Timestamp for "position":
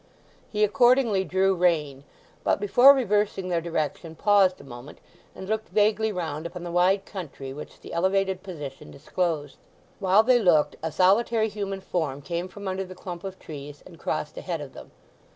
8.41-8.89